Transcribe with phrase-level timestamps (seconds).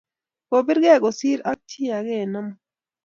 [0.49, 2.59] Kibirke kosir ak chi ake eng amut